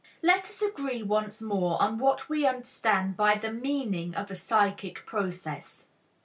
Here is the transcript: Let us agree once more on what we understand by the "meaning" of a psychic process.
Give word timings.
Let 0.23 0.45
us 0.45 0.63
agree 0.63 1.03
once 1.03 1.43
more 1.43 1.79
on 1.79 1.99
what 1.99 2.27
we 2.27 2.47
understand 2.47 3.15
by 3.15 3.35
the 3.35 3.51
"meaning" 3.53 4.15
of 4.15 4.31
a 4.31 4.35
psychic 4.35 5.05
process. 5.05 5.89